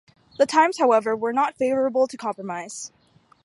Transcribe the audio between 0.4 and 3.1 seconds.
times, however, were not favourable to compromise.